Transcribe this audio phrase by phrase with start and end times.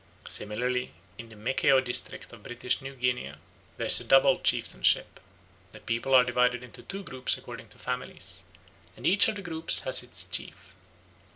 [0.27, 3.35] Similarly in the Mekeo district of British New Guinea
[3.77, 5.19] there is a double chieftainship.
[5.73, 8.41] The people are divided into two groups according to families,
[8.97, 10.73] and each of the groups has its chief.